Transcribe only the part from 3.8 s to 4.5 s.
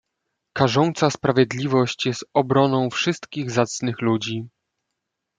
ludzi."